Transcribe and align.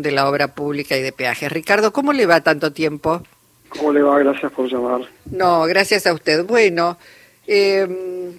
de 0.00 0.12
la 0.12 0.28
obra 0.28 0.54
pública 0.54 0.96
y 0.96 1.02
de 1.02 1.12
peajes. 1.12 1.52
Ricardo, 1.52 1.92
¿cómo 1.92 2.12
le 2.14 2.24
va 2.24 2.40
tanto 2.40 2.72
tiempo? 2.72 3.22
¿Cómo 3.68 3.92
le 3.92 4.02
va? 4.02 4.18
Gracias 4.18 4.52
por 4.52 4.70
llamar. 4.70 5.02
No, 5.26 5.64
gracias 5.64 6.06
a 6.06 6.14
usted. 6.14 6.44
Bueno, 6.44 6.98
eh, 7.46 8.36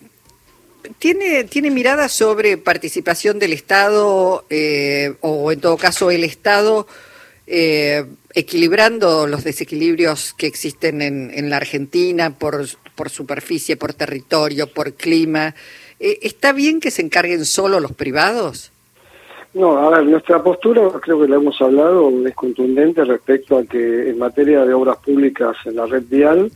¿tiene, 1.00 1.44
¿tiene 1.46 1.72
mirada 1.72 2.08
sobre 2.10 2.58
participación 2.58 3.40
del 3.40 3.54
Estado 3.54 4.46
eh, 4.50 5.16
o 5.22 5.52
en 5.52 5.60
todo 5.60 5.78
caso 5.78 6.12
el 6.12 6.24
Estado 6.24 6.88
eh, 7.46 8.06
equilibrando 8.34 9.28
los 9.28 9.44
desequilibrios 9.44 10.34
que 10.34 10.48
existen 10.48 11.02
en, 11.02 11.32
en 11.34 11.50
la 11.50 11.58
Argentina 11.58 12.38
por, 12.38 12.66
por 12.96 13.10
superficie, 13.10 13.76
por 13.76 13.94
territorio, 13.94 14.72
por 14.72 14.94
clima? 14.94 15.56
¿Está 16.00 16.52
bien 16.52 16.82
que 16.82 16.92
se 16.92 17.02
encarguen 17.02 17.46
solo 17.46 17.80
los 17.80 17.94
privados? 17.94 18.73
No, 19.54 19.78
a 19.78 19.90
ver, 19.92 20.06
nuestra 20.06 20.42
postura, 20.42 20.82
creo 21.00 21.22
que 21.22 21.28
la 21.28 21.36
hemos 21.36 21.62
hablado, 21.62 22.12
es 22.26 22.36
contundente 22.36 23.04
respecto 23.06 23.58
a 23.58 23.64
que 23.64 24.10
en 24.10 24.18
materia 24.18 24.66
de 24.66 24.74
obras 24.74 24.98
públicas 24.98 25.56
en 25.66 25.76
la 25.76 25.86
red 25.86 26.04
vial 26.10 26.52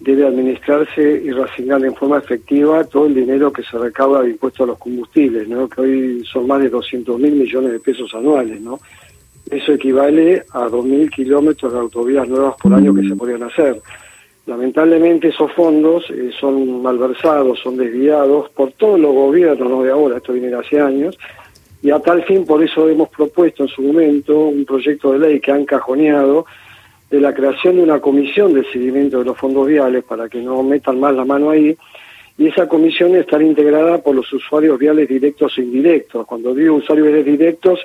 debe 0.00 0.26
administrarse 0.26 1.22
y 1.24 1.30
reasignar 1.30 1.82
en 1.82 1.94
forma 1.94 2.18
efectiva 2.18 2.84
todo 2.84 3.06
el 3.06 3.14
dinero 3.14 3.50
que 3.50 3.62
se 3.62 3.78
recauda 3.78 4.22
de 4.22 4.30
impuestos 4.30 4.64
a 4.64 4.66
los 4.66 4.78
combustibles, 4.78 5.48
¿no? 5.48 5.68
que 5.68 5.80
hoy 5.80 6.24
son 6.30 6.46
más 6.46 6.60
de 6.60 6.68
200 6.68 7.18
mil 7.18 7.32
millones 7.32 7.72
de 7.72 7.80
pesos 7.80 8.14
anuales. 8.14 8.60
¿no? 8.60 8.78
Eso 9.50 9.72
equivale 9.72 10.44
a 10.52 10.66
2.000 10.66 11.10
kilómetros 11.10 11.72
de 11.72 11.78
autovías 11.78 12.28
nuevas 12.28 12.56
por 12.60 12.74
año 12.74 12.94
que 12.94 13.08
se 13.08 13.16
podrían 13.16 13.44
hacer. 13.44 13.80
Lamentablemente 14.46 15.28
esos 15.28 15.50
fondos 15.52 16.04
eh, 16.10 16.30
son 16.38 16.82
malversados, 16.82 17.58
son 17.60 17.78
desviados 17.78 18.50
por 18.50 18.72
todos 18.72 19.00
los 19.00 19.14
gobiernos, 19.14 19.70
no 19.70 19.82
de 19.82 19.90
ahora, 19.90 20.18
esto 20.18 20.34
viene 20.34 20.48
de 20.48 20.56
hace 20.56 20.80
años, 20.80 21.18
y 21.84 21.90
a 21.90 22.00
tal 22.00 22.24
fin 22.24 22.46
por 22.46 22.64
eso 22.64 22.88
hemos 22.88 23.10
propuesto 23.10 23.64
en 23.64 23.68
su 23.68 23.82
momento 23.82 24.46
un 24.46 24.64
proyecto 24.64 25.12
de 25.12 25.18
ley 25.18 25.38
que 25.38 25.52
ha 25.52 25.58
encajoneado 25.58 26.46
de 27.10 27.20
la 27.20 27.34
creación 27.34 27.76
de 27.76 27.82
una 27.82 28.00
comisión 28.00 28.54
de 28.54 28.64
seguimiento 28.72 29.18
de 29.18 29.26
los 29.26 29.36
fondos 29.36 29.68
viales 29.68 30.02
para 30.02 30.30
que 30.30 30.40
no 30.40 30.62
metan 30.62 30.98
más 30.98 31.14
la 31.14 31.26
mano 31.26 31.50
ahí 31.50 31.76
y 32.38 32.46
esa 32.48 32.66
comisión 32.66 33.14
estará 33.16 33.44
integrada 33.44 33.98
por 33.98 34.14
los 34.14 34.32
usuarios 34.32 34.78
viales 34.78 35.08
directos 35.08 35.58
e 35.58 35.60
indirectos. 35.60 36.26
Cuando 36.26 36.54
digo 36.54 36.76
usuarios 36.76 37.22
directos 37.22 37.80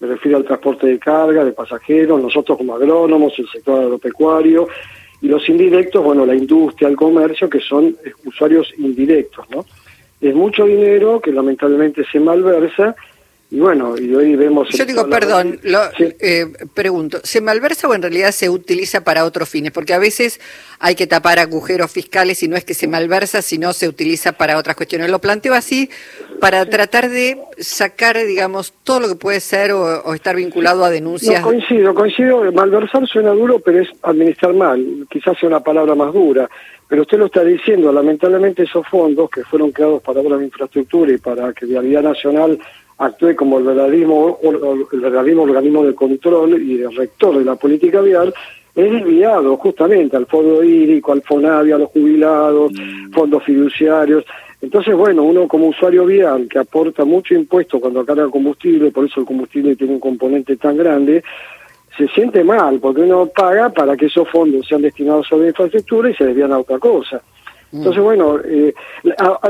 me 0.00 0.08
refiero 0.08 0.36
al 0.36 0.44
transporte 0.44 0.88
de 0.88 0.98
carga, 0.98 1.44
de 1.44 1.52
pasajeros, 1.52 2.20
nosotros 2.20 2.58
como 2.58 2.74
agrónomos, 2.74 3.38
el 3.38 3.48
sector 3.48 3.84
agropecuario 3.84 4.66
y 5.22 5.28
los 5.28 5.48
indirectos, 5.48 6.02
bueno, 6.02 6.26
la 6.26 6.34
industria, 6.34 6.88
el 6.88 6.96
comercio, 6.96 7.48
que 7.48 7.60
son 7.60 7.96
usuarios 8.24 8.74
indirectos, 8.78 9.48
¿no? 9.50 9.64
Es 10.20 10.34
mucho 10.34 10.66
dinero 10.66 11.20
que 11.20 11.32
lamentablemente 11.32 12.04
se 12.10 12.18
malversa 12.18 12.96
y 13.54 13.60
bueno, 13.60 13.94
y 13.96 14.12
hoy 14.12 14.34
vemos... 14.34 14.68
Yo 14.70 14.84
digo, 14.84 15.08
perdón, 15.08 15.60
lo, 15.62 15.78
eh, 16.00 16.46
pregunto, 16.74 17.20
¿se 17.22 17.40
malversa 17.40 17.86
o 17.86 17.94
en 17.94 18.02
realidad 18.02 18.32
se 18.32 18.50
utiliza 18.50 19.04
para 19.04 19.24
otros 19.24 19.48
fines? 19.48 19.70
Porque 19.70 19.94
a 19.94 20.00
veces 20.00 20.40
hay 20.80 20.96
que 20.96 21.06
tapar 21.06 21.38
agujeros 21.38 21.92
fiscales 21.92 22.42
y 22.42 22.48
no 22.48 22.56
es 22.56 22.64
que 22.64 22.74
se 22.74 22.88
malversa, 22.88 23.42
sino 23.42 23.72
se 23.72 23.86
utiliza 23.86 24.32
para 24.32 24.58
otras 24.58 24.74
cuestiones. 24.74 25.08
Lo 25.08 25.20
planteo 25.20 25.54
así 25.54 25.88
para 26.40 26.66
tratar 26.66 27.08
de 27.08 27.38
sacar, 27.58 28.16
digamos, 28.26 28.72
todo 28.82 28.98
lo 28.98 29.06
que 29.06 29.14
puede 29.14 29.38
ser 29.38 29.70
o, 29.70 30.12
estar 30.14 30.34
vinculado 30.34 30.84
a 30.84 30.90
denuncias. 30.90 31.40
No, 31.40 31.46
coincido, 31.46 31.94
coincido, 31.94 32.50
malversar 32.50 33.06
suena 33.06 33.30
duro, 33.30 33.60
pero 33.60 33.82
es 33.82 33.88
administrar 34.02 34.52
mal, 34.52 35.06
quizás 35.08 35.38
sea 35.38 35.48
una 35.48 35.60
palabra 35.60 35.94
más 35.94 36.12
dura. 36.12 36.50
Pero 36.88 37.02
usted 37.02 37.18
lo 37.18 37.26
está 37.26 37.44
diciendo, 37.44 37.92
lamentablemente 37.92 38.64
esos 38.64 38.84
fondos 38.88 39.30
que 39.30 39.44
fueron 39.44 39.70
creados 39.70 40.02
para 40.02 40.20
obras 40.20 40.40
de 40.40 40.46
infraestructura 40.46 41.12
y 41.12 41.18
para 41.18 41.52
que 41.52 41.66
Vialidad 41.66 42.02
Nacional 42.02 42.58
actúe 42.98 43.34
como 43.34 43.58
el 43.58 43.64
verdadero, 43.64 44.38
el 44.92 45.00
verdadero 45.00 45.42
organismo 45.42 45.84
de 45.84 45.94
control 45.94 46.62
y 46.62 46.76
de 46.76 46.88
rector 46.90 47.38
de 47.38 47.44
la 47.44 47.56
política 47.56 48.00
vial, 48.00 48.32
es 48.74 48.90
desviado 48.90 49.56
justamente 49.56 50.16
al 50.16 50.26
fondo 50.26 50.62
hídrico, 50.64 51.12
al 51.12 51.22
FONAVIA, 51.22 51.76
a 51.76 51.78
los 51.78 51.90
jubilados, 51.90 52.72
mm. 52.72 53.12
fondos 53.12 53.42
fiduciarios. 53.44 54.24
Entonces, 54.60 54.96
bueno, 54.96 55.22
uno 55.22 55.46
como 55.46 55.68
usuario 55.68 56.06
vial 56.06 56.48
que 56.48 56.58
aporta 56.58 57.04
mucho 57.04 57.34
impuesto 57.34 57.80
cuando 57.80 58.04
carga 58.04 58.28
combustible, 58.28 58.90
por 58.90 59.04
eso 59.04 59.20
el 59.20 59.26
combustible 59.26 59.76
tiene 59.76 59.92
un 59.92 60.00
componente 60.00 60.56
tan 60.56 60.76
grande, 60.76 61.22
se 61.96 62.08
siente 62.08 62.42
mal, 62.42 62.80
porque 62.80 63.02
uno 63.02 63.26
paga 63.26 63.70
para 63.70 63.96
que 63.96 64.06
esos 64.06 64.28
fondos 64.28 64.66
sean 64.66 64.82
destinados 64.82 65.30
a 65.30 65.36
la 65.36 65.48
infraestructura 65.48 66.10
y 66.10 66.14
se 66.14 66.24
desvían 66.24 66.52
a 66.52 66.58
otra 66.58 66.78
cosa. 66.78 67.22
Entonces, 67.74 68.00
mm. 68.00 68.04
bueno, 68.04 68.38
eh, 68.44 68.72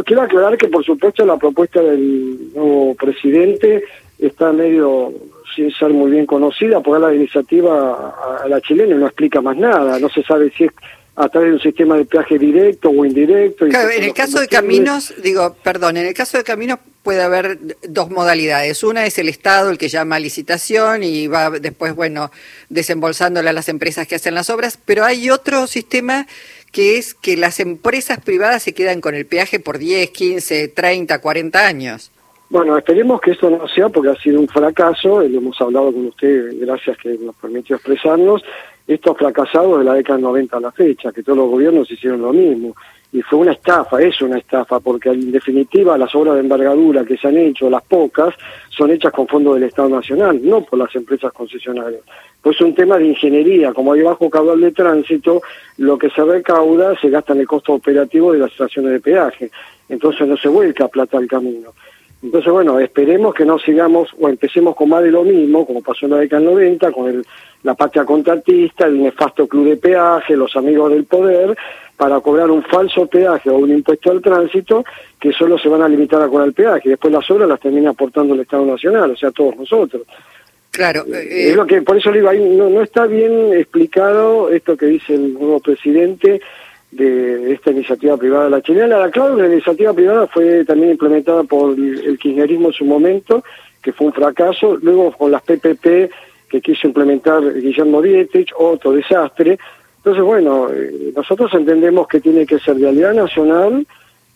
quiero 0.06 0.22
aclarar 0.22 0.56
que, 0.56 0.68
por 0.68 0.82
supuesto, 0.84 1.26
la 1.26 1.36
propuesta 1.36 1.82
del 1.82 2.52
nuevo 2.54 2.94
presidente 2.94 3.84
está 4.18 4.50
medio 4.52 5.12
sin 5.54 5.70
ser 5.70 5.90
muy 5.90 6.10
bien 6.10 6.24
conocida, 6.24 6.80
porque 6.80 7.00
la 7.00 7.14
iniciativa 7.14 8.14
a, 8.42 8.48
la 8.48 8.60
chilena 8.62 8.96
no 8.96 9.06
explica 9.06 9.40
más 9.40 9.56
nada, 9.56 9.98
no 9.98 10.08
se 10.08 10.22
sabe 10.22 10.50
si 10.56 10.64
es 10.64 10.72
a 11.16 11.28
través 11.28 11.50
de 11.50 11.54
un 11.54 11.60
sistema 11.60 11.96
de 11.96 12.06
peaje 12.06 12.38
directo 12.38 12.90
o 12.90 13.04
indirecto. 13.04 13.68
Claro, 13.68 13.90
en 13.90 14.02
el 14.02 14.12
caso 14.12 14.40
de 14.40 14.48
caminos, 14.48 15.14
digo, 15.22 15.54
perdón, 15.62 15.96
en 15.96 16.06
el 16.06 16.14
caso 16.14 16.38
de 16.38 16.44
caminos 16.44 16.78
puede 17.04 17.22
haber 17.22 17.58
dos 17.86 18.10
modalidades. 18.10 18.82
Una 18.82 19.06
es 19.06 19.18
el 19.18 19.28
Estado, 19.28 19.70
el 19.70 19.78
que 19.78 19.88
llama 19.88 20.18
licitación 20.18 21.04
y 21.04 21.28
va 21.28 21.50
después, 21.50 21.94
bueno, 21.94 22.32
desembolsándole 22.68 23.50
a 23.50 23.52
las 23.52 23.68
empresas 23.68 24.08
que 24.08 24.16
hacen 24.16 24.34
las 24.34 24.50
obras, 24.50 24.76
pero 24.84 25.04
hay 25.04 25.30
otro 25.30 25.68
sistema 25.68 26.26
que 26.74 26.98
es 26.98 27.14
que 27.14 27.36
las 27.36 27.60
empresas 27.60 28.18
privadas 28.18 28.64
se 28.64 28.74
quedan 28.74 29.00
con 29.00 29.14
el 29.14 29.26
peaje 29.26 29.60
por 29.60 29.78
10, 29.78 30.10
15, 30.10 30.66
30, 30.66 31.20
40 31.20 31.66
años. 31.66 32.10
Bueno, 32.50 32.76
esperemos 32.76 33.20
que 33.20 33.32
esto 33.32 33.50
no 33.50 33.66
sea 33.68 33.88
porque 33.88 34.10
ha 34.10 34.16
sido 34.16 34.38
un 34.38 34.48
fracaso, 34.48 35.20
lo 35.20 35.38
hemos 35.38 35.60
hablado 35.60 35.92
con 35.92 36.06
usted, 36.06 36.52
gracias 36.60 36.96
que 36.98 37.16
nos 37.18 37.34
permitió 37.36 37.76
expresarnos, 37.76 38.44
esto 38.86 39.12
ha 39.12 39.14
fracasado 39.14 39.78
de 39.78 39.84
la 39.84 39.94
década 39.94 40.18
90 40.18 40.56
a 40.56 40.60
la 40.60 40.72
fecha, 40.72 41.10
que 41.10 41.22
todos 41.22 41.38
los 41.38 41.48
gobiernos 41.48 41.90
hicieron 41.90 42.22
lo 42.22 42.32
mismo 42.32 42.74
y 43.14 43.22
fue 43.22 43.38
una 43.38 43.52
estafa, 43.52 44.02
es 44.02 44.20
una 44.22 44.38
estafa, 44.38 44.80
porque 44.80 45.08
en 45.10 45.30
definitiva 45.30 45.96
las 45.96 46.12
obras 46.16 46.34
de 46.34 46.40
envergadura 46.40 47.04
que 47.04 47.16
se 47.16 47.28
han 47.28 47.38
hecho, 47.38 47.70
las 47.70 47.84
pocas, 47.84 48.34
son 48.68 48.90
hechas 48.90 49.12
con 49.12 49.28
fondos 49.28 49.54
del 49.54 49.62
Estado 49.62 49.88
Nacional, 49.88 50.40
no 50.42 50.62
por 50.64 50.80
las 50.80 50.92
empresas 50.96 51.32
concesionarias. 51.32 52.02
Pues 52.42 52.56
es 52.56 52.62
un 52.62 52.74
tema 52.74 52.98
de 52.98 53.06
ingeniería, 53.06 53.72
como 53.72 53.92
hay 53.92 54.02
bajo 54.02 54.28
caudal 54.28 54.60
de 54.60 54.72
tránsito, 54.72 55.42
lo 55.78 55.96
que 55.96 56.10
se 56.10 56.24
recauda 56.24 56.98
se 57.00 57.08
gasta 57.08 57.34
en 57.34 57.40
el 57.40 57.46
costo 57.46 57.74
operativo 57.74 58.32
de 58.32 58.40
las 58.40 58.50
estaciones 58.50 58.90
de 58.90 59.00
peaje, 59.00 59.48
entonces 59.88 60.26
no 60.26 60.36
se 60.36 60.48
vuelca 60.48 60.88
plata 60.88 61.16
al 61.16 61.28
camino. 61.28 61.72
Entonces, 62.24 62.50
bueno, 62.50 62.80
esperemos 62.80 63.34
que 63.34 63.44
no 63.44 63.58
sigamos 63.58 64.08
o 64.18 64.30
empecemos 64.30 64.74
con 64.74 64.88
más 64.88 65.02
de 65.02 65.10
lo 65.10 65.24
mismo, 65.24 65.66
como 65.66 65.82
pasó 65.82 66.06
en 66.06 66.12
la 66.12 66.18
década 66.20 66.40
del 66.40 66.54
90, 66.54 66.90
con 66.90 67.08
el, 67.10 67.26
la 67.62 67.74
patria 67.74 68.06
contratista, 68.06 68.86
el 68.86 69.02
nefasto 69.02 69.46
club 69.46 69.68
de 69.68 69.76
peaje, 69.76 70.34
los 70.34 70.56
amigos 70.56 70.90
del 70.90 71.04
poder, 71.04 71.54
para 71.98 72.20
cobrar 72.20 72.50
un 72.50 72.62
falso 72.62 73.06
peaje 73.06 73.50
o 73.50 73.58
un 73.58 73.70
impuesto 73.70 74.10
al 74.10 74.22
tránsito 74.22 74.82
que 75.20 75.32
solo 75.32 75.58
se 75.58 75.68
van 75.68 75.82
a 75.82 75.88
limitar 75.88 76.22
a 76.22 76.28
cobrar 76.28 76.48
el 76.48 76.54
peaje. 76.54 76.80
y 76.86 76.88
Después 76.88 77.12
las 77.12 77.30
obras 77.30 77.46
las 77.46 77.60
termina 77.60 77.90
aportando 77.90 78.32
el 78.32 78.40
Estado 78.40 78.64
Nacional, 78.64 79.10
o 79.10 79.16
sea, 79.16 79.30
todos 79.30 79.56
nosotros. 79.56 80.04
Claro. 80.70 81.04
Eh, 81.06 81.50
es 81.50 81.56
lo 81.56 81.66
que, 81.66 81.82
por 81.82 81.98
eso 81.98 82.10
digo, 82.10 82.30
ahí 82.30 82.40
no, 82.40 82.70
no 82.70 82.80
está 82.80 83.06
bien 83.06 83.52
explicado 83.52 84.48
esto 84.48 84.78
que 84.78 84.86
dice 84.86 85.14
el 85.14 85.34
nuevo 85.34 85.60
presidente 85.60 86.40
de 86.94 87.52
esta 87.52 87.70
iniciativa 87.70 88.16
privada 88.16 88.44
de 88.44 88.50
la 88.50 88.62
chilena. 88.62 88.98
La 88.98 89.46
iniciativa 89.46 89.92
privada 89.92 90.26
fue 90.26 90.64
también 90.64 90.92
implementada 90.92 91.44
por 91.44 91.78
el 91.78 92.18
kirchnerismo 92.18 92.68
en 92.68 92.74
su 92.74 92.84
momento, 92.84 93.42
que 93.82 93.92
fue 93.92 94.06
un 94.08 94.12
fracaso. 94.12 94.76
Luego 94.80 95.12
con 95.12 95.30
las 95.30 95.42
PPP 95.42 96.10
que 96.48 96.60
quiso 96.60 96.86
implementar 96.86 97.42
Guillermo 97.52 98.00
Dietrich, 98.00 98.52
otro 98.56 98.92
desastre. 98.92 99.58
Entonces, 99.96 100.22
bueno, 100.22 100.68
eh, 100.72 101.12
nosotros 101.16 101.52
entendemos 101.54 102.06
que 102.06 102.20
tiene 102.20 102.46
que 102.46 102.58
ser 102.60 102.78
realidad 102.78 103.14
nacional, 103.14 103.86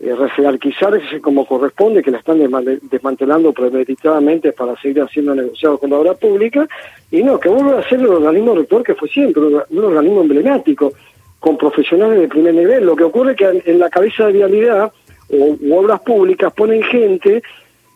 eh, 0.00 0.14
rejerarquizarse 0.14 1.20
como 1.20 1.46
corresponde, 1.46 2.02
que 2.02 2.10
la 2.10 2.18
están 2.18 2.38
desmantelando 2.90 3.52
premeditadamente 3.52 4.52
para 4.52 4.74
seguir 4.80 5.02
haciendo 5.02 5.34
negociados 5.34 5.78
con 5.78 5.90
la 5.90 5.98
obra 5.98 6.14
pública, 6.14 6.66
y 7.10 7.22
no, 7.22 7.38
que 7.38 7.48
vuelva 7.48 7.80
a 7.80 7.88
ser 7.88 8.00
el 8.00 8.06
organismo 8.06 8.54
rector 8.54 8.82
que 8.82 8.94
fue 8.94 9.08
siempre, 9.08 9.42
un 9.42 9.84
organismo 9.84 10.22
emblemático, 10.22 10.92
con 11.40 11.56
profesionales 11.56 12.20
de 12.20 12.28
primer 12.28 12.54
nivel. 12.54 12.84
Lo 12.84 12.96
que 12.96 13.04
ocurre 13.04 13.32
es 13.32 13.36
que 13.36 13.62
en 13.64 13.78
la 13.78 13.90
cabeza 13.90 14.26
de 14.26 14.32
vialidad 14.32 14.92
o 15.30 15.76
obras 15.76 16.00
públicas 16.00 16.52
ponen 16.52 16.82
gente 16.82 17.42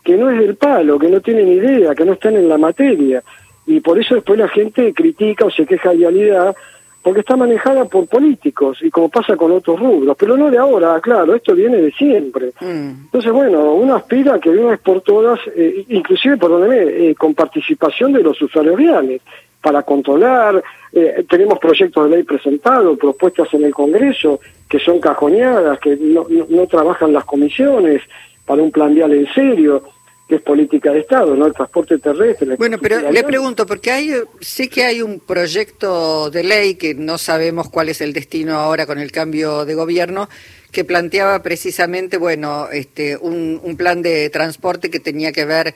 que 0.04 0.16
no 0.16 0.30
es 0.30 0.38
del 0.38 0.56
palo, 0.56 0.98
que 0.98 1.08
no 1.08 1.20
tienen 1.20 1.48
idea, 1.48 1.94
que 1.94 2.04
no 2.04 2.14
están 2.14 2.36
en 2.36 2.48
la 2.48 2.58
materia. 2.58 3.22
Y 3.66 3.80
por 3.80 3.98
eso 3.98 4.14
después 4.14 4.38
la 4.38 4.48
gente 4.48 4.92
critica 4.92 5.44
o 5.44 5.50
se 5.50 5.64
queja 5.64 5.90
de 5.90 5.98
vialidad 5.98 6.54
porque 7.02 7.20
está 7.20 7.36
manejada 7.36 7.84
por 7.86 8.06
políticos 8.06 8.78
y 8.80 8.90
como 8.90 9.08
pasa 9.08 9.36
con 9.36 9.50
otros 9.50 9.78
rubros, 9.78 10.16
pero 10.16 10.36
no 10.36 10.50
de 10.50 10.58
ahora, 10.58 11.00
claro, 11.00 11.34
esto 11.34 11.54
viene 11.54 11.78
de 11.78 11.90
siempre. 11.90 12.52
Mm. 12.60 13.06
Entonces, 13.06 13.32
bueno, 13.32 13.72
uno 13.74 13.96
aspira 13.96 14.34
a 14.34 14.38
que 14.38 14.50
de 14.50 14.58
una 14.60 14.70
vez 14.70 14.80
por 14.80 15.00
todas, 15.00 15.40
eh, 15.56 15.84
inclusive, 15.88 16.36
perdóneme, 16.36 17.10
eh, 17.10 17.14
con 17.16 17.34
participación 17.34 18.12
de 18.12 18.22
los 18.22 18.40
usuarios 18.40 18.76
reales, 18.76 19.20
para 19.62 19.82
controlar, 19.84 20.62
eh, 20.92 21.24
tenemos 21.30 21.58
proyectos 21.58 22.04
de 22.04 22.16
ley 22.16 22.24
presentados, 22.24 22.98
propuestas 22.98 23.48
en 23.54 23.64
el 23.64 23.72
Congreso 23.72 24.40
que 24.68 24.78
son 24.78 25.00
cajoneadas, 25.00 25.78
que 25.78 25.96
no, 25.96 26.26
no, 26.28 26.46
no 26.48 26.66
trabajan 26.66 27.12
las 27.12 27.24
comisiones 27.24 28.02
para 28.44 28.62
un 28.62 28.70
plan 28.70 28.94
vial 28.94 29.12
en 29.12 29.32
serio. 29.32 29.82
que 30.28 30.36
es 30.36 30.42
política 30.42 30.92
de 30.92 31.00
Estado, 31.00 31.36
¿no? 31.36 31.46
El 31.46 31.52
transporte 31.52 31.98
terrestre. 31.98 32.56
Bueno, 32.56 32.78
pero 32.80 33.10
le 33.10 33.22
pregunto, 33.22 33.66
porque 33.66 33.90
hay, 33.90 34.14
sé 34.40 34.68
que 34.68 34.84
hay 34.84 35.02
un 35.02 35.20
proyecto 35.20 36.30
de 36.30 36.42
ley 36.42 36.76
que 36.76 36.94
no 36.94 37.18
sabemos 37.18 37.68
cuál 37.68 37.90
es 37.90 38.00
el 38.00 38.12
destino 38.12 38.54
ahora 38.54 38.86
con 38.86 38.98
el 38.98 39.12
cambio 39.12 39.66
de 39.66 39.74
gobierno, 39.74 40.28
que 40.70 40.84
planteaba 40.84 41.42
precisamente, 41.42 42.16
bueno, 42.16 42.68
este, 42.72 43.16
un, 43.18 43.60
un 43.62 43.76
plan 43.76 44.00
de 44.00 44.30
transporte 44.30 44.90
que 44.90 45.00
tenía 45.00 45.32
que 45.32 45.44
ver 45.44 45.74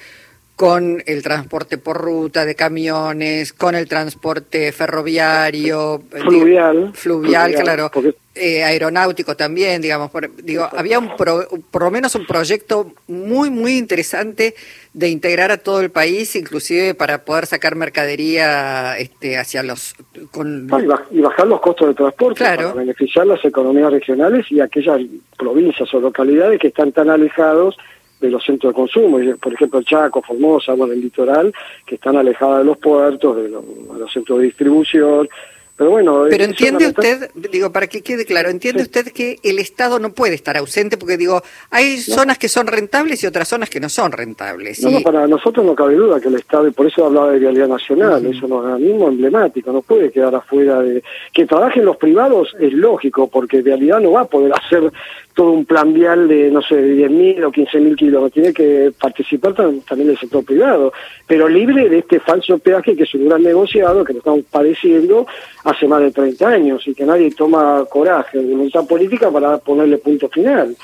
con 0.57 1.03
el 1.05 1.23
transporte 1.23 1.77
por 1.77 1.99
ruta 1.99 2.47
de 2.47 2.55
camiones, 2.55 3.53
con 3.53 3.75
el 3.75 3.87
transporte 3.87 4.73
ferroviario, 4.73 6.03
fluvial, 6.11 6.93
fluvial, 6.95 7.55
claro, 7.55 7.91
eh, 8.35 8.65
aeronáutico 8.65 9.37
también, 9.37 9.83
digamos, 9.83 10.11
digo, 10.43 10.67
había 10.75 10.99
un 10.99 11.11
por 11.15 11.83
lo 11.83 11.91
menos 11.91 12.15
un 12.15 12.25
proyecto 12.25 12.91
muy 13.07 13.51
muy 13.51 13.77
interesante 13.77 14.55
de 14.95 15.11
integrar 15.11 15.51
a 15.51 15.59
todo 15.59 15.83
el 15.83 15.91
país, 15.91 16.35
inclusive 16.37 16.95
para 16.95 17.27
poder 17.27 17.45
sacar 17.45 17.77
mercadería 17.77 18.97
este, 18.97 19.37
hacia 19.37 19.63
los 19.63 19.95
con... 20.31 20.71
y, 21.11 21.21
bajar 21.21 21.47
los 21.47 21.61
costos 21.61 21.89
de 21.89 21.95
transporte 21.95 22.43
para 22.43 22.73
beneficiar 22.73 23.27
las 23.27 23.45
economías 23.45 23.93
regionales 23.93 24.51
y 24.51 24.61
aquellas 24.61 25.03
provincias 25.39 25.93
o 25.93 26.01
localidades 26.01 26.59
que 26.59 26.69
están 26.69 26.93
tan 26.93 27.11
alejados 27.11 27.77
de 28.21 28.31
los 28.31 28.45
centros 28.45 28.73
de 28.73 28.75
consumo, 28.75 29.19
por 29.41 29.53
ejemplo 29.53 29.79
el 29.79 29.85
Chaco, 29.85 30.23
Formosa, 30.23 30.73
agua 30.73 30.87
del 30.87 31.01
litoral, 31.01 31.53
que 31.85 31.97
están 31.97 32.17
alejadas 32.17 32.59
de 32.59 32.65
los 32.65 32.79
puertos, 32.79 33.37
de 33.37 33.49
los 33.49 34.13
centros 34.13 34.39
de 34.39 34.47
distribución, 34.47 35.29
pero 35.77 35.91
bueno, 35.91 36.25
pero 36.31 36.45
entiende 36.45 36.87
usted, 36.87 37.31
digo, 37.35 37.71
para 37.71 37.87
que 37.87 38.01
quede 38.01 38.25
claro, 38.25 38.49
entiende 38.49 38.83
usted 38.83 39.09
que 39.13 39.39
el 39.43 39.59
Estado 39.59 39.99
no 39.99 40.13
puede 40.13 40.35
estar 40.35 40.57
ausente 40.57 40.97
porque 40.97 41.19
digo, 41.19 41.43
hay 41.71 41.99
zonas 41.99 42.39
que 42.39 42.49
son 42.49 42.67
rentables 42.67 43.23
y 43.23 43.27
otras 43.27 43.49
zonas 43.49 43.69
que 43.69 43.79
no 43.79 43.91
son 43.91 44.13
rentables. 44.13 44.83
No, 44.83 44.91
no, 44.91 45.01
para 45.03 45.27
nosotros 45.27 45.67
no 45.67 45.75
cabe 45.75 45.97
duda 45.97 46.19
que 46.19 46.29
el 46.29 46.37
Estado, 46.37 46.67
y 46.67 46.71
por 46.71 46.87
eso 46.87 47.05
hablaba 47.05 47.31
de 47.33 47.41
vialidad 47.41 47.69
nacional, 47.69 48.25
es 48.25 48.43
un 48.43 48.53
organismo 48.53 49.09
emblemático, 49.09 49.71
no 49.71 49.83
puede 49.83 50.11
quedar 50.11 50.35
afuera 50.35 50.81
de... 50.81 51.03
Que 51.33 51.45
trabajen 51.45 51.85
los 51.85 51.99
privados 51.99 52.57
es 52.59 52.73
lógico, 52.73 53.29
porque 53.29 53.61
vialidad 53.61 54.01
no 54.01 54.13
va 54.13 54.23
a 54.23 54.27
poder 54.27 54.53
hacer 54.55 54.91
todo 55.37 55.51
un 55.51 55.67
plan 55.67 55.93
vial 55.93 56.27
de, 56.29 56.51
no 56.51 56.63
sé, 56.63 56.77
de 56.77 57.07
10.000 57.09 57.45
o 57.45 57.53
15.000 57.53 57.97
kilómetros, 57.97 58.33
tiene 58.33 58.55
que 58.55 58.91
participar 58.99 59.53
también 59.53 60.09
el 60.09 60.19
sector 60.19 60.43
privado, 60.43 60.95
pero 61.27 61.47
libre 61.47 61.91
de 61.91 61.99
este 61.99 62.21
falso 62.21 62.59
peaje 62.59 62.97
que 62.97 63.03
es 63.03 63.15
un 63.15 63.29
gran 63.29 63.43
negociado, 63.43 64.03
que 64.03 64.15
lo 64.15 64.21
estamos 64.21 64.45
padeciendo 64.51 65.27
hace 65.67 65.89
más 65.89 66.01
de 66.01 66.13
30 66.13 66.49
años 66.49 66.87
y 66.87 66.95
que 66.95 67.05
nadie 67.05 67.31
toma 67.33 67.85
coraje, 67.91 68.39
voluntad 68.39 68.87
política 68.87 69.31
para 69.31 69.59
ponerle 69.59 69.99
punto 69.99 70.29
final. 70.29 70.77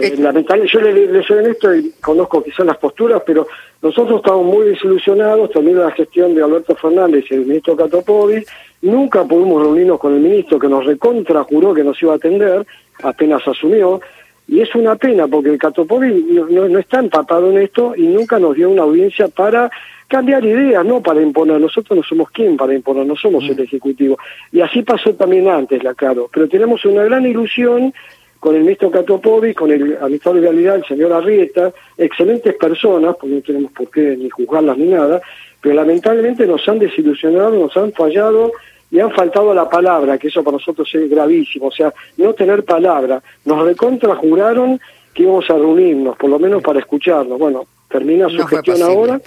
Eh, 0.00 0.16
lamentable, 0.16 0.66
yo 0.66 0.80
le, 0.80 1.06
le, 1.06 1.22
soy 1.22 1.38
honesto 1.38 1.74
y 1.74 1.92
conozco 2.00 2.42
quizás 2.42 2.66
las 2.66 2.78
posturas, 2.78 3.22
pero 3.24 3.46
nosotros 3.80 4.16
estamos 4.16 4.44
muy 4.44 4.66
desilusionados 4.66 5.50
también 5.50 5.76
de 5.76 5.84
la 5.84 5.90
gestión 5.92 6.34
de 6.34 6.42
Alberto 6.42 6.74
Fernández 6.74 7.24
y 7.30 7.34
el 7.34 7.46
ministro 7.46 7.76
Catopovi. 7.76 8.44
Nunca 8.82 9.24
pudimos 9.24 9.62
reunirnos 9.62 10.00
con 10.00 10.14
el 10.14 10.20
ministro 10.20 10.58
que 10.58 10.68
nos 10.68 10.84
recontra 10.84 11.44
juró 11.44 11.74
que 11.74 11.84
nos 11.84 12.00
iba 12.02 12.14
a 12.14 12.16
atender, 12.16 12.66
apenas 13.02 13.46
asumió. 13.46 14.00
Y 14.48 14.60
es 14.60 14.74
una 14.74 14.96
pena 14.96 15.28
porque 15.28 15.50
el 15.50 15.58
Catopovi 15.58 16.10
no, 16.50 16.68
no 16.68 16.78
está 16.78 16.98
empapado 16.98 17.50
en 17.50 17.58
esto 17.58 17.94
y 17.96 18.02
nunca 18.06 18.38
nos 18.40 18.56
dio 18.56 18.70
una 18.70 18.82
audiencia 18.82 19.28
para 19.28 19.70
cambiar 20.12 20.44
ideas, 20.44 20.84
no 20.84 21.00
para 21.00 21.22
imponer. 21.22 21.58
Nosotros 21.58 21.96
no 21.96 22.02
somos 22.02 22.30
quien 22.30 22.54
para 22.58 22.74
imponer, 22.74 23.06
no 23.06 23.16
somos 23.16 23.44
el 23.44 23.56
mm. 23.56 23.62
Ejecutivo. 23.62 24.18
Y 24.52 24.60
así 24.60 24.82
pasó 24.82 25.14
también 25.14 25.48
antes, 25.48 25.82
la 25.82 25.94
claro. 25.94 26.28
Pero 26.30 26.48
tenemos 26.48 26.84
una 26.84 27.02
gran 27.02 27.24
ilusión 27.24 27.94
con 28.38 28.54
el 28.54 28.60
ministro 28.60 28.90
Catopovi, 28.90 29.54
con 29.54 29.70
el 29.70 29.96
administrador 29.96 30.40
de 30.42 30.48
realidad, 30.48 30.74
el 30.76 30.84
señor 30.84 31.14
Arrieta, 31.14 31.72
excelentes 31.96 32.54
personas, 32.56 33.16
porque 33.18 33.36
no 33.36 33.40
tenemos 33.40 33.72
por 33.72 33.88
qué 33.88 34.14
ni 34.18 34.28
juzgarlas 34.28 34.76
ni 34.76 34.88
nada, 34.88 35.22
pero 35.62 35.76
lamentablemente 35.76 36.46
nos 36.46 36.68
han 36.68 36.78
desilusionado, 36.78 37.52
nos 37.52 37.74
han 37.74 37.92
fallado 37.92 38.52
y 38.90 39.00
han 39.00 39.12
faltado 39.12 39.54
la 39.54 39.70
palabra, 39.70 40.18
que 40.18 40.28
eso 40.28 40.44
para 40.44 40.58
nosotros 40.58 40.90
es 40.92 41.08
gravísimo, 41.08 41.68
o 41.68 41.72
sea, 41.72 41.94
no 42.18 42.34
tener 42.34 42.64
palabra. 42.64 43.22
Nos 43.46 43.64
recontrajuraron 43.64 44.78
que 45.14 45.22
íbamos 45.22 45.48
a 45.48 45.54
reunirnos, 45.54 46.18
por 46.18 46.28
lo 46.28 46.38
menos 46.38 46.62
para 46.62 46.80
escucharnos. 46.80 47.38
Bueno, 47.38 47.64
termina 47.88 48.28
su 48.28 48.44
gestión 48.44 48.82
ahora 48.82 49.18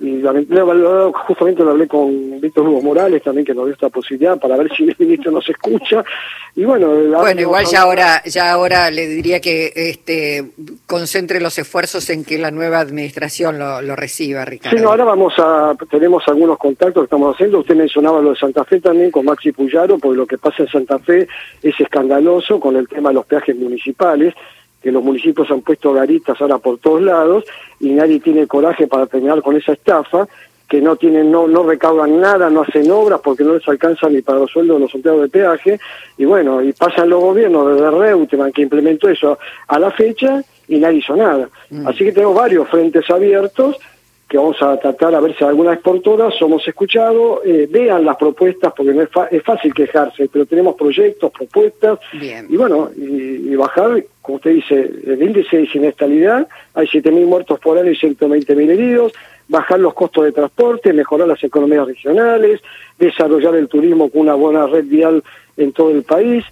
y 0.00 0.22
justamente 1.26 1.64
lo 1.64 1.70
hablé 1.70 1.88
con 1.88 2.40
Víctor 2.40 2.68
Hugo 2.68 2.82
Morales 2.82 3.22
también 3.22 3.44
que 3.44 3.54
nos 3.54 3.64
dio 3.64 3.74
esta 3.74 3.88
posibilidad 3.88 4.38
para 4.38 4.56
ver 4.56 4.70
si 4.76 4.84
el 4.84 4.94
ministro 4.98 5.32
nos 5.32 5.48
escucha. 5.48 6.04
Y 6.54 6.64
bueno 6.64 6.88
bueno 6.88 7.40
igual 7.40 7.64
ya 7.66 7.82
ahora 7.82 8.22
ya 8.24 8.52
ahora 8.52 8.90
le 8.90 9.08
diría 9.08 9.40
que 9.40 9.72
este 9.74 10.52
concentre 10.86 11.40
los 11.40 11.58
esfuerzos 11.58 12.10
en 12.10 12.24
que 12.24 12.38
la 12.38 12.50
nueva 12.50 12.78
administración 12.78 13.58
lo, 13.58 13.82
lo 13.82 13.96
reciba 13.96 14.44
Ricardo. 14.44 14.76
Sí 14.76 14.82
no, 14.82 14.90
ahora 14.90 15.04
vamos 15.04 15.34
a 15.38 15.76
tenemos 15.90 16.22
algunos 16.28 16.58
contactos 16.58 17.02
que 17.02 17.04
estamos 17.04 17.34
haciendo. 17.34 17.58
Usted 17.58 17.74
mencionaba 17.74 18.20
lo 18.20 18.30
de 18.30 18.36
Santa 18.36 18.64
Fe 18.64 18.80
también 18.80 19.10
con 19.10 19.24
Maxi 19.24 19.50
Puyaro 19.50 19.98
porque 19.98 20.16
lo 20.16 20.26
que 20.26 20.38
pasa 20.38 20.62
en 20.62 20.68
Santa 20.68 20.98
Fe 21.00 21.26
es 21.62 21.80
escandaloso 21.80 22.60
con 22.60 22.76
el 22.76 22.86
tema 22.86 23.08
de 23.08 23.16
los 23.16 23.26
peajes 23.26 23.56
municipales 23.56 24.34
que 24.82 24.92
los 24.92 25.02
municipios 25.02 25.50
han 25.50 25.62
puesto 25.62 25.92
garitas 25.92 26.40
ahora 26.40 26.58
por 26.58 26.78
todos 26.78 27.02
lados 27.02 27.44
y 27.80 27.90
nadie 27.90 28.20
tiene 28.20 28.46
coraje 28.46 28.86
para 28.86 29.06
terminar 29.06 29.42
con 29.42 29.56
esa 29.56 29.72
estafa, 29.72 30.28
que 30.68 30.80
no 30.82 30.96
tienen, 30.96 31.30
no, 31.32 31.48
no 31.48 31.62
recaudan 31.62 32.20
nada, 32.20 32.50
no 32.50 32.60
hacen 32.60 32.90
obras 32.90 33.20
porque 33.24 33.42
no 33.42 33.54
les 33.54 33.66
alcanza 33.66 34.08
ni 34.10 34.20
para 34.20 34.40
los 34.40 34.50
sueldos 34.50 34.76
de 34.76 34.80
los 34.82 34.94
empleados 34.94 35.22
de 35.22 35.28
peaje, 35.28 35.80
y 36.18 36.24
bueno, 36.26 36.62
y 36.62 36.72
pasan 36.74 37.08
los 37.08 37.20
gobiernos 37.20 37.74
desde 37.74 37.90
Reutemann 37.90 38.52
que 38.52 38.62
implementó 38.62 39.08
eso 39.08 39.38
a 39.66 39.78
la 39.78 39.90
fecha 39.90 40.42
y 40.68 40.78
nadie 40.78 40.98
hizo 40.98 41.16
nada. 41.16 41.48
Mm. 41.70 41.86
Así 41.86 42.04
que 42.04 42.12
tenemos 42.12 42.36
varios 42.36 42.68
frentes 42.68 43.08
abiertos 43.08 43.76
que 44.28 44.36
vamos 44.36 44.60
a 44.60 44.76
tratar 44.76 45.14
a 45.14 45.20
ver 45.20 45.34
si 45.36 45.42
alguna 45.42 45.70
vez 45.70 45.80
por 45.80 46.00
todas 46.00 46.34
somos 46.34 46.66
escuchados, 46.68 47.40
eh, 47.46 47.66
vean 47.70 48.04
las 48.04 48.16
propuestas, 48.16 48.72
porque 48.76 48.92
no 48.92 49.02
es, 49.02 49.08
es, 49.30 49.42
fácil 49.42 49.72
quejarse, 49.72 50.28
pero 50.30 50.44
tenemos 50.44 50.76
proyectos, 50.76 51.32
propuestas, 51.32 51.98
y 52.12 52.56
bueno, 52.56 52.90
y, 52.94 53.54
bajar, 53.56 54.04
como 54.20 54.36
usted 54.36 54.50
dice, 54.50 54.90
el 55.06 55.22
índice 55.22 55.56
de 55.56 55.66
siniestralidad, 55.68 56.46
hay 56.74 56.86
7.000 56.86 57.26
muertos 57.26 57.58
por 57.58 57.78
año 57.78 57.90
y 57.90 57.96
120.000 57.96 58.70
heridos, 58.70 59.12
bajar 59.48 59.80
los 59.80 59.94
costos 59.94 60.24
de 60.24 60.32
transporte, 60.32 60.92
mejorar 60.92 61.26
las 61.26 61.42
economías 61.42 61.86
regionales, 61.86 62.60
desarrollar 62.98 63.54
el 63.54 63.68
turismo 63.68 64.10
con 64.10 64.22
una 64.22 64.34
buena 64.34 64.66
red 64.66 64.84
vial 64.84 65.24
en 65.56 65.72
todo 65.72 65.90
el 65.90 66.02
país, 66.02 66.44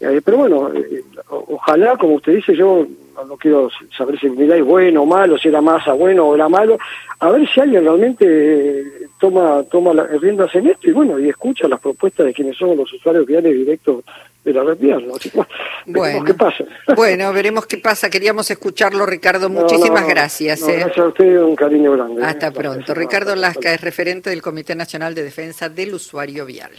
eh, 0.00 0.20
pero 0.22 0.36
bueno, 0.36 0.70
eh, 0.74 1.02
ojalá, 1.28 1.96
como 1.96 2.14
usted 2.14 2.34
dice, 2.34 2.54
yo 2.54 2.86
no 3.26 3.36
quiero 3.36 3.70
saber 3.96 4.18
si 4.18 4.28
mi 4.28 4.50
es 4.50 4.64
bueno 4.64 5.02
o 5.02 5.06
malo, 5.06 5.38
si 5.38 5.48
era 5.48 5.60
masa 5.60 5.92
bueno 5.92 6.26
o 6.26 6.34
era 6.34 6.48
malo, 6.48 6.78
a 7.20 7.30
ver 7.30 7.48
si 7.48 7.60
alguien 7.60 7.84
realmente 7.84 8.24
eh, 8.26 8.84
toma 9.20 9.62
toma 9.70 9.94
las 9.94 10.20
riendas 10.20 10.54
en 10.54 10.68
esto 10.68 10.88
y 10.88 10.92
bueno, 10.92 11.18
y 11.18 11.28
escucha 11.28 11.68
las 11.68 11.80
propuestas 11.80 12.26
de 12.26 12.34
quienes 12.34 12.56
son 12.56 12.76
los 12.76 12.92
usuarios 12.92 13.26
viales 13.26 13.54
directos 13.54 14.04
de 14.44 14.52
la 14.52 14.64
red 14.64 14.78
vial. 14.78 15.06
bueno, 15.86 16.24
qué 16.24 16.34
pasa. 16.34 16.64
bueno, 16.96 17.32
veremos 17.32 17.66
qué 17.66 17.78
pasa. 17.78 18.10
Queríamos 18.10 18.50
escucharlo, 18.50 19.06
Ricardo. 19.06 19.48
Muchísimas 19.48 20.06
gracias. 20.06 20.66
Gracias 20.66 20.98
a 20.98 21.06
usted, 21.06 21.40
un 21.40 21.54
cariño 21.54 21.92
grande. 21.92 22.24
Hasta 22.24 22.50
pronto. 22.50 22.94
Ricardo 22.94 23.36
Lasca 23.36 23.72
es 23.72 23.80
referente 23.80 24.30
del 24.30 24.42
Comité 24.42 24.74
Nacional 24.74 25.14
de 25.14 25.22
Defensa 25.22 25.68
del 25.68 25.94
Usuario 25.94 26.44
Vial. 26.44 26.72